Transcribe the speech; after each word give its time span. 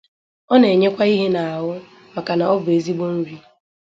ọ 0.53 0.55
na-enyekwa 0.59 1.03
ihe 1.13 1.27
n’ahụ 1.33 1.71
maka 2.13 2.31
na 2.37 2.45
ọ 2.53 2.55
bụ 2.63 2.69
ezigbo 2.77 3.05
nri. 3.15 3.35